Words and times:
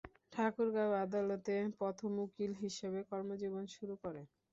ঠাকুরগাঁও 0.33 0.93
আদালতে 1.03 1.51
প্রথম 1.79 2.11
উকিল 2.25 2.51
হিসেবে 2.63 2.99
কর্মজীবন 3.09 3.63
শুরু 3.75 3.95
করেন। 4.03 4.25